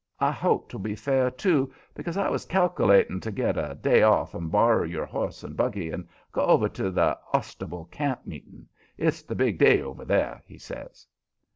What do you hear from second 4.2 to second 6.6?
and borrer your horse and buggy and go